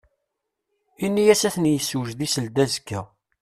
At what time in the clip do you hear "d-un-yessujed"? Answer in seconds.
1.55-2.19